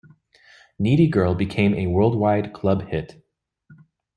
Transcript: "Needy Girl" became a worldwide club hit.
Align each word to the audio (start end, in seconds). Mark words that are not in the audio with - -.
"Needy 0.79 1.07
Girl" 1.07 1.35
became 1.35 1.75
a 1.75 1.85
worldwide 1.85 2.53
club 2.53 2.87
hit. 2.87 3.23